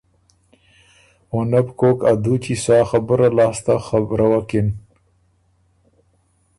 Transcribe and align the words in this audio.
او 1.31 1.37
نۀ 1.49 1.59
بو 1.65 1.73
کوک 1.79 1.99
ا 2.09 2.13
دُوچي 2.23 2.55
سا 2.63 2.77
خبُره 2.89 3.27
لاسته 3.37 3.73
خبروکِن 3.87 4.67